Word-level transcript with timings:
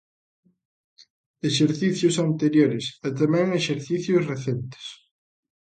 Exercicios 1.49 2.15
anteriores 2.27 2.85
e 3.07 3.09
tamén 3.19 3.47
exercicios 3.61 4.23
recentes. 4.31 4.85